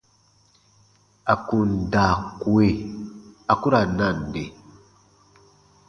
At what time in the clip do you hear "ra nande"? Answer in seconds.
3.73-4.43